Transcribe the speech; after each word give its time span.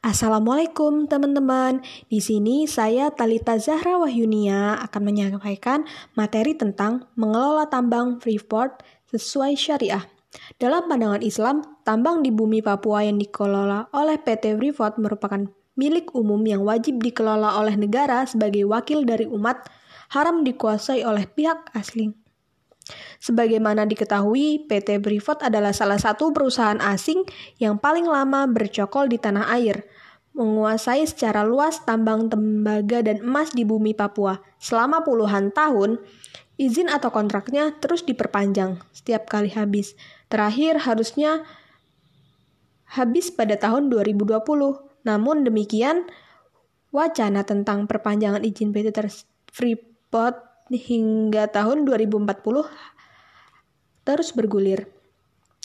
Assalamualaikum 0.00 1.12
teman-teman. 1.12 1.84
Di 2.08 2.24
sini 2.24 2.64
saya 2.64 3.12
Talita 3.12 3.60
Zahra 3.60 4.00
Wahyunia 4.00 4.80
akan 4.80 5.12
menyampaikan 5.12 5.84
materi 6.16 6.56
tentang 6.56 7.04
mengelola 7.20 7.68
tambang 7.68 8.16
Freeport 8.16 8.80
sesuai 9.12 9.60
syariah. 9.60 10.00
Dalam 10.56 10.88
pandangan 10.88 11.20
Islam, 11.20 11.84
tambang 11.84 12.24
di 12.24 12.32
bumi 12.32 12.64
Papua 12.64 13.04
yang 13.04 13.20
dikelola 13.20 13.92
oleh 13.92 14.16
PT 14.16 14.56
Freeport 14.56 14.96
merupakan 14.96 15.44
milik 15.76 16.16
umum 16.16 16.40
yang 16.48 16.64
wajib 16.64 16.96
dikelola 17.04 17.60
oleh 17.60 17.76
negara 17.76 18.24
sebagai 18.24 18.64
wakil 18.64 19.04
dari 19.04 19.28
umat, 19.28 19.68
haram 20.16 20.48
dikuasai 20.48 21.04
oleh 21.04 21.28
pihak 21.28 21.76
asing. 21.76 22.16
Sebagaimana 23.20 23.84
diketahui, 23.84 24.66
PT 24.66 25.00
Freeport 25.00 25.44
adalah 25.44 25.70
salah 25.70 25.98
satu 25.98 26.34
perusahaan 26.34 26.78
asing 26.80 27.24
yang 27.60 27.76
paling 27.76 28.08
lama 28.08 28.48
bercokol 28.48 29.06
di 29.06 29.18
tanah 29.20 29.50
air, 29.54 29.84
menguasai 30.34 31.04
secara 31.04 31.42
luas 31.42 31.82
tambang 31.84 32.30
tembaga 32.30 33.02
dan 33.02 33.22
emas 33.22 33.52
di 33.52 33.66
bumi 33.66 33.92
Papua. 33.92 34.40
Selama 34.60 35.02
puluhan 35.02 35.52
tahun, 35.52 36.00
izin 36.60 36.92
atau 36.92 37.08
kontraknya 37.08 37.76
terus 37.80 38.04
diperpanjang 38.04 38.80
setiap 38.92 39.26
kali 39.30 39.48
habis. 39.52 39.96
Terakhir 40.28 40.84
harusnya 40.84 41.48
habis 42.90 43.30
pada 43.30 43.56
tahun 43.56 43.88
2020. 43.88 44.42
Namun 45.06 45.48
demikian, 45.48 46.04
wacana 46.92 47.46
tentang 47.46 47.86
perpanjangan 47.86 48.42
izin 48.42 48.74
PT 48.74 48.92
Freeport 49.50 50.49
hingga 50.70 51.50
tahun 51.50 51.82
2040 51.82 52.30
terus 54.06 54.30
bergulir. 54.32 54.86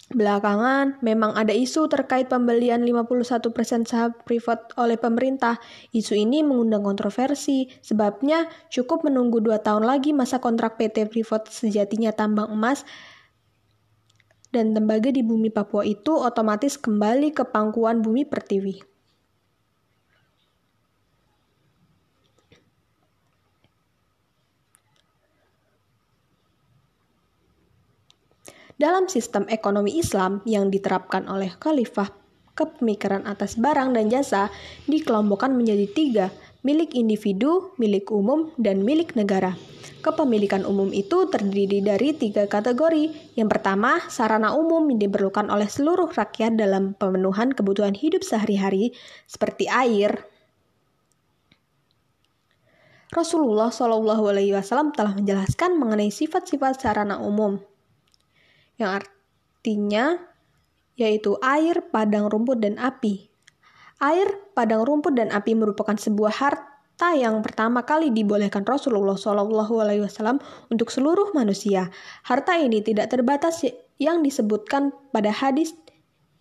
Belakangan, 0.06 1.02
memang 1.02 1.34
ada 1.34 1.50
isu 1.50 1.90
terkait 1.90 2.30
pembelian 2.30 2.78
51% 2.78 3.90
saham 3.90 4.14
privat 4.22 4.70
oleh 4.78 5.02
pemerintah. 5.02 5.58
Isu 5.98 6.14
ini 6.14 6.46
mengundang 6.46 6.86
kontroversi, 6.86 7.74
sebabnya 7.82 8.46
cukup 8.70 9.02
menunggu 9.02 9.42
dua 9.42 9.66
tahun 9.66 9.82
lagi 9.82 10.14
masa 10.14 10.38
kontrak 10.38 10.78
PT 10.78 11.10
Privat 11.10 11.50
sejatinya 11.50 12.14
tambang 12.14 12.54
emas 12.54 12.86
dan 14.54 14.78
tembaga 14.78 15.10
di 15.10 15.26
bumi 15.26 15.50
Papua 15.50 15.82
itu 15.84 16.16
otomatis 16.16 16.78
kembali 16.78 17.34
ke 17.34 17.44
pangkuan 17.50 18.06
bumi 18.06 18.30
pertiwi. 18.30 18.95
Dalam 28.76 29.08
sistem 29.08 29.48
ekonomi 29.48 29.96
Islam 29.96 30.44
yang 30.44 30.68
diterapkan 30.68 31.32
oleh 31.32 31.48
Khalifah, 31.48 32.12
kepemikiran 32.60 33.24
atas 33.24 33.56
barang 33.56 33.96
dan 33.96 34.12
jasa 34.12 34.52
dikelompokkan 34.92 35.56
menjadi 35.56 35.88
tiga, 35.96 36.28
milik 36.60 36.92
individu, 36.92 37.72
milik 37.80 38.12
umum, 38.12 38.52
dan 38.60 38.84
milik 38.84 39.16
negara. 39.16 39.56
Kepemilikan 40.04 40.68
umum 40.68 40.92
itu 40.92 41.24
terdiri 41.32 41.80
dari 41.88 42.20
tiga 42.20 42.52
kategori. 42.52 43.32
Yang 43.40 43.50
pertama, 43.56 44.04
sarana 44.12 44.52
umum 44.52 44.92
yang 44.92 45.08
diperlukan 45.08 45.48
oleh 45.48 45.72
seluruh 45.72 46.12
rakyat 46.12 46.60
dalam 46.60 47.00
pemenuhan 47.00 47.56
kebutuhan 47.56 47.96
hidup 47.96 48.28
sehari-hari, 48.28 48.92
seperti 49.24 49.72
air. 49.72 50.28
Rasulullah 53.16 53.72
Shallallahu 53.72 54.36
Alaihi 54.36 54.52
Wasallam 54.52 54.92
telah 54.92 55.16
menjelaskan 55.16 55.80
mengenai 55.80 56.12
sifat-sifat 56.12 56.84
sarana 56.84 57.24
umum 57.24 57.64
yang 58.76 59.02
artinya 59.02 60.20
yaitu 60.96 61.36
air, 61.44 61.84
padang 61.92 62.32
rumput, 62.32 62.64
dan 62.64 62.80
api. 62.80 63.28
Air, 64.00 64.28
padang 64.56 64.88
rumput, 64.88 65.16
dan 65.16 65.28
api 65.32 65.52
merupakan 65.56 65.96
sebuah 65.96 66.32
harta 66.32 67.12
yang 67.16 67.44
pertama 67.44 67.84
kali 67.84 68.16
dibolehkan 68.16 68.64
Rasulullah 68.64 69.20
SAW 69.20 70.40
untuk 70.72 70.88
seluruh 70.88 71.36
manusia. 71.36 71.92
Harta 72.24 72.56
ini 72.56 72.80
tidak 72.80 73.12
terbatas 73.12 73.68
yang 74.00 74.24
disebutkan 74.24 74.96
pada 75.12 75.32
hadis 75.32 75.76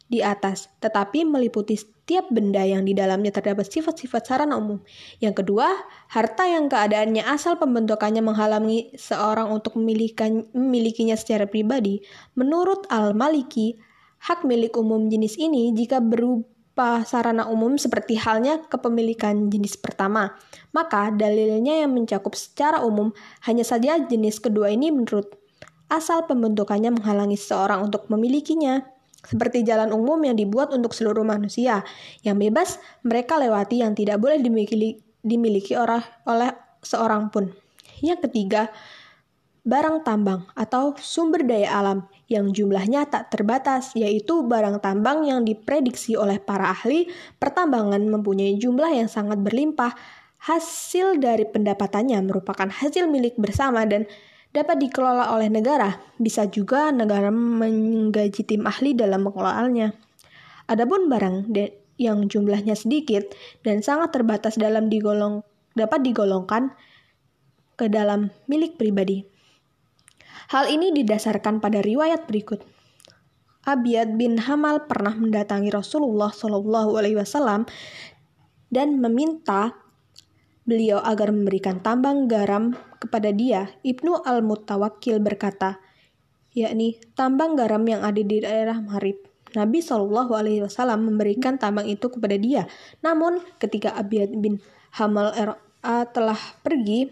di 0.04 0.20
atas, 0.20 0.68
tetapi 0.84 1.24
meliputi 1.24 1.80
setiap 1.80 2.28
benda 2.28 2.60
yang 2.60 2.84
di 2.84 2.92
dalamnya 2.92 3.32
terdapat 3.32 3.64
sifat-sifat 3.64 4.28
sarana 4.28 4.60
umum. 4.60 4.84
Yang 5.24 5.40
kedua, 5.40 5.72
harta 6.12 6.44
yang 6.44 6.68
keadaannya 6.68 7.24
asal 7.24 7.56
pembentukannya 7.56 8.20
menghalangi 8.20 8.92
seorang 9.00 9.48
untuk 9.48 9.80
memilikinya 9.80 11.16
secara 11.16 11.48
pribadi. 11.48 12.04
Menurut 12.36 12.84
Al-Maliki, 12.92 13.80
hak 14.28 14.44
milik 14.44 14.76
umum 14.76 15.08
jenis 15.08 15.40
ini 15.40 15.72
jika 15.72 16.04
berupa 16.04 17.00
sarana 17.08 17.48
umum 17.48 17.80
seperti 17.80 18.20
halnya 18.20 18.60
kepemilikan 18.68 19.48
jenis 19.48 19.80
pertama, 19.80 20.36
maka 20.76 21.08
dalilnya 21.08 21.80
yang 21.84 21.96
mencakup 21.96 22.36
secara 22.36 22.84
umum 22.84 23.16
hanya 23.48 23.64
saja 23.64 23.96
jenis 23.96 24.44
kedua 24.44 24.68
ini 24.68 24.92
menurut 24.92 25.40
asal 25.88 26.28
pembentukannya 26.28 26.92
menghalangi 26.92 27.36
seseorang 27.36 27.88
untuk 27.88 28.08
memilikinya 28.12 28.93
seperti 29.24 29.64
jalan 29.64 29.90
umum 29.90 30.20
yang 30.22 30.36
dibuat 30.36 30.70
untuk 30.70 30.92
seluruh 30.92 31.24
manusia, 31.24 31.82
yang 32.22 32.36
bebas 32.36 32.78
mereka 33.02 33.40
lewati 33.40 33.80
yang 33.80 33.96
tidak 33.96 34.20
boleh 34.20 34.40
dimiliki, 34.40 35.00
dimiliki 35.24 35.74
orang, 35.74 36.04
oleh 36.28 36.52
seorang 36.84 37.32
pun. 37.32 37.48
Yang 38.04 38.28
ketiga, 38.28 38.68
barang 39.64 40.04
tambang 40.04 40.44
atau 40.52 40.92
sumber 41.00 41.40
daya 41.40 41.80
alam 41.80 42.04
yang 42.28 42.52
jumlahnya 42.52 43.08
tak 43.08 43.32
terbatas, 43.32 43.96
yaitu 43.96 44.44
barang 44.44 44.84
tambang 44.84 45.24
yang 45.24 45.40
diprediksi 45.44 46.20
oleh 46.20 46.36
para 46.36 46.72
ahli 46.72 47.08
pertambangan 47.40 48.00
mempunyai 48.04 48.60
jumlah 48.60 48.92
yang 48.92 49.08
sangat 49.08 49.40
berlimpah. 49.40 49.96
Hasil 50.44 51.24
dari 51.24 51.48
pendapatannya 51.48 52.20
merupakan 52.20 52.68
hasil 52.68 53.08
milik 53.08 53.40
bersama 53.40 53.88
dan 53.88 54.04
dapat 54.54 54.78
dikelola 54.78 55.34
oleh 55.34 55.50
negara. 55.50 55.98
Bisa 56.16 56.46
juga 56.46 56.94
negara 56.94 57.34
menggaji 57.34 58.46
tim 58.46 58.62
ahli 58.64 58.94
dalam 58.94 59.26
mengelolanya. 59.26 59.90
Adapun 60.70 61.10
barang 61.10 61.50
yang 61.98 62.30
jumlahnya 62.30 62.78
sedikit 62.78 63.34
dan 63.66 63.82
sangat 63.82 64.14
terbatas 64.14 64.56
dalam 64.56 64.86
digolong 64.86 65.42
dapat 65.74 66.06
digolongkan 66.06 66.70
ke 67.74 67.90
dalam 67.90 68.30
milik 68.46 68.78
pribadi. 68.78 69.26
Hal 70.54 70.70
ini 70.70 70.94
didasarkan 70.94 71.58
pada 71.58 71.82
riwayat 71.82 72.30
berikut. 72.30 72.62
Abiyad 73.64 74.14
bin 74.14 74.38
Hamal 74.38 74.86
pernah 74.86 75.16
mendatangi 75.16 75.72
Rasulullah 75.72 76.30
Shallallahu 76.30 76.94
Alaihi 77.00 77.16
Wasallam 77.16 77.64
dan 78.68 79.00
meminta 79.00 79.83
beliau 80.64 81.00
agar 81.00 81.30
memberikan 81.30 81.80
tambang 81.80 82.28
garam 82.28 82.72
kepada 83.00 83.30
dia. 83.30 83.72
Ibnu 83.84 84.24
Al-Mutawakil 84.24 85.20
berkata, 85.20 85.80
yakni 86.56 86.96
tambang 87.12 87.56
garam 87.56 87.84
yang 87.84 88.00
ada 88.00 88.20
di 88.20 88.40
daerah 88.40 88.80
Marib. 88.80 89.20
Nabi 89.54 89.78
Shallallahu 89.78 90.34
Alaihi 90.34 90.60
Wasallam 90.66 91.06
memberikan 91.06 91.56
tambang 91.56 91.86
itu 91.86 92.10
kepada 92.10 92.34
dia. 92.34 92.66
Namun 93.06 93.38
ketika 93.62 93.94
Abiyad 93.94 94.34
bin 94.42 94.58
Hamal 94.98 95.30
RA 95.30 96.10
telah 96.10 96.38
pergi, 96.66 97.06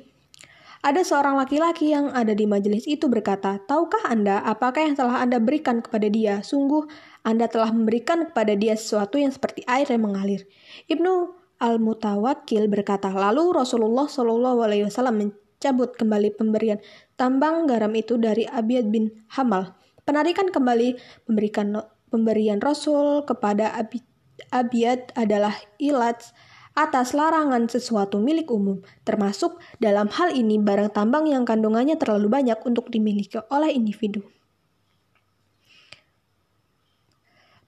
ada 0.83 1.07
seorang 1.07 1.39
laki-laki 1.39 1.95
yang 1.95 2.11
ada 2.11 2.34
di 2.34 2.43
majelis 2.43 2.91
itu 2.91 3.07
berkata, 3.07 3.63
Tahukah 3.63 4.11
Anda 4.11 4.43
apakah 4.43 4.83
yang 4.91 4.99
telah 4.99 5.23
Anda 5.23 5.39
berikan 5.39 5.79
kepada 5.79 6.11
dia? 6.11 6.43
Sungguh, 6.43 6.91
Anda 7.23 7.47
telah 7.47 7.71
memberikan 7.71 8.27
kepada 8.27 8.59
dia 8.59 8.75
sesuatu 8.75 9.15
yang 9.15 9.31
seperti 9.31 9.63
air 9.71 9.87
yang 9.87 10.03
mengalir. 10.03 10.43
Ibnu 10.91 11.41
Al-Mutawakil 11.62 12.67
berkata, 12.67 13.15
lalu 13.15 13.55
Rasulullah 13.55 14.11
Shallallahu 14.11 14.67
Alaihi 14.67 14.91
Wasallam 14.91 15.23
mencabut 15.23 15.95
kembali 15.95 16.34
pemberian 16.34 16.83
tambang 17.15 17.71
garam 17.71 17.95
itu 17.95 18.19
dari 18.19 18.43
Abiyad 18.50 18.91
bin 18.91 19.15
Hamal. 19.31 19.78
Penarikan 20.03 20.51
kembali 20.51 20.99
memberikan 21.31 21.78
pemberian 22.11 22.59
Rasul 22.59 23.22
kepada 23.22 23.71
Abi, 23.78 24.03
Abiyad 24.51 25.15
adalah 25.15 25.55
ilat 25.78 26.34
atas 26.75 27.15
larangan 27.15 27.71
sesuatu 27.71 28.19
milik 28.19 28.51
umum, 28.51 28.83
termasuk 29.07 29.63
dalam 29.78 30.10
hal 30.10 30.34
ini 30.34 30.59
barang 30.59 30.91
tambang 30.91 31.31
yang 31.31 31.47
kandungannya 31.47 31.95
terlalu 31.95 32.27
banyak 32.27 32.59
untuk 32.66 32.91
dimiliki 32.91 33.39
oleh 33.54 33.71
individu. 33.71 34.27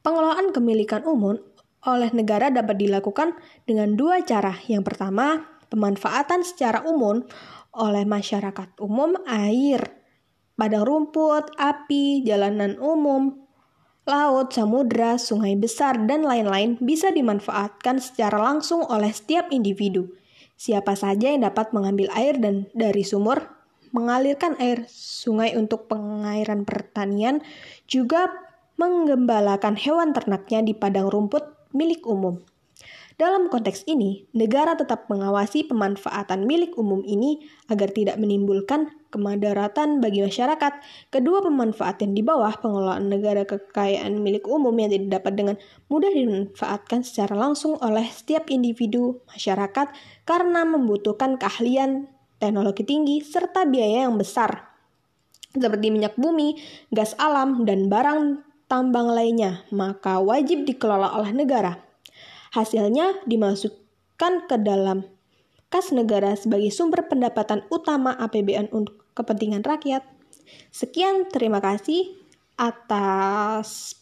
Pengelolaan 0.03 0.51
kemilikan 0.51 1.07
umum 1.07 1.39
oleh 1.85 2.11
negara 2.17 2.49
dapat 2.49 2.81
dilakukan 2.81 3.37
dengan 3.69 3.95
dua 3.95 4.25
cara. 4.25 4.57
Yang 4.67 4.93
pertama, 4.93 5.45
pemanfaatan 5.69 6.45
secara 6.45 6.85
umum 6.89 7.25
oleh 7.75 8.05
masyarakat 8.07 8.79
umum 8.81 9.19
air, 9.27 9.83
padang 10.55 10.87
rumput, 10.87 11.51
api, 11.59 12.23
jalanan 12.23 12.79
umum, 12.79 13.45
laut, 14.07 14.55
samudra, 14.55 15.19
sungai 15.19 15.59
besar, 15.59 15.99
dan 16.07 16.23
lain-lain 16.23 16.79
bisa 16.79 17.11
dimanfaatkan 17.11 17.99
secara 17.99 18.39
langsung 18.39 18.87
oleh 18.87 19.11
setiap 19.11 19.51
individu. 19.51 20.15
Siapa 20.55 20.95
saja 20.95 21.35
yang 21.35 21.43
dapat 21.43 21.75
mengambil 21.75 22.09
air 22.15 22.39
dan 22.39 22.71
dari 22.73 23.03
sumur, 23.03 23.43
mengalirkan 23.91 24.55
air 24.63 24.87
sungai 24.87 25.59
untuk 25.59 25.91
pengairan 25.91 26.63
pertanian, 26.63 27.43
juga 27.91 28.31
menggembalakan 28.79 29.75
hewan 29.75 30.15
ternaknya 30.15 30.63
di 30.63 30.75
padang 30.75 31.11
rumput 31.11 31.64
milik 31.75 32.07
umum. 32.07 32.41
Dalam 33.15 33.47
konteks 33.47 33.87
ini, 33.87 34.27
negara 34.35 34.75
tetap 34.75 35.07
mengawasi 35.07 35.63
pemanfaatan 35.71 36.51
milik 36.51 36.75
umum 36.75 36.99
ini 37.07 37.47
agar 37.71 37.95
tidak 37.95 38.19
menimbulkan 38.19 38.91
kemadaratan 39.15 40.03
bagi 40.03 40.27
masyarakat. 40.27 40.83
Kedua 41.15 41.39
pemanfaatan 41.39 42.11
di 42.11 42.27
bawah 42.27 42.51
pengelolaan 42.59 43.07
negara 43.07 43.47
kekayaan 43.47 44.19
milik 44.19 44.51
umum 44.51 44.75
yang 44.75 44.91
tidak 44.91 45.23
dapat 45.23 45.33
dengan 45.39 45.57
mudah 45.87 46.11
dimanfaatkan 46.11 47.07
secara 47.07 47.39
langsung 47.39 47.79
oleh 47.79 48.03
setiap 48.11 48.51
individu 48.51 49.23
masyarakat 49.31 49.95
karena 50.27 50.67
membutuhkan 50.67 51.39
keahlian, 51.39 52.11
teknologi 52.43 52.83
tinggi, 52.83 53.23
serta 53.23 53.63
biaya 53.63 54.11
yang 54.11 54.19
besar 54.19 54.75
seperti 55.55 55.95
minyak 55.95 56.19
bumi, 56.19 56.59
gas 56.91 57.15
alam, 57.15 57.63
dan 57.63 57.87
barang 57.87 58.43
tambang 58.75 59.07
lainnya, 59.15 59.63
maka 59.71 60.19
wajib 60.19 60.67
dikelola 60.67 61.15
oleh 61.15 61.31
negara. 61.31 61.79
Hasilnya 62.51 63.23
dimasukkan 63.23 64.51
ke 64.51 64.59
dalam 64.59 65.07
kas 65.71 65.95
negara 65.95 66.35
sebagai 66.35 66.75
sumber 66.75 67.07
pendapatan 67.07 67.63
utama 67.71 68.19
APBN 68.19 68.75
untuk 68.75 69.07
kepentingan 69.15 69.63
rakyat. 69.63 70.03
Sekian, 70.75 71.31
terima 71.31 71.63
kasih 71.63 72.19
atas 72.59 73.95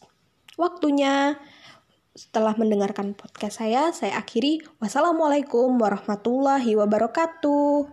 waktunya. 0.57 1.37
Setelah 2.17 2.57
mendengarkan 2.57 3.13
podcast 3.13 3.61
saya, 3.61 3.93
saya 3.93 4.17
akhiri. 4.17 4.65
Wassalamualaikum 4.81 5.77
warahmatullahi 5.77 6.73
wabarakatuh. 6.77 7.77